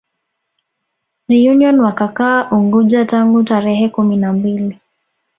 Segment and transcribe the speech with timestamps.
[1.27, 4.79] Reunion wakakaa Unguja tangu tarehe kumi na mbili